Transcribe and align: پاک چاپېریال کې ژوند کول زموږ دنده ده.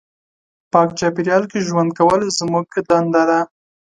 پاک 0.71 0.89
چاپېریال 0.99 1.43
کې 1.51 1.65
ژوند 1.67 1.89
کول 1.97 2.21
زموږ 2.39 2.67
دنده 2.89 3.23
ده. 3.29 3.39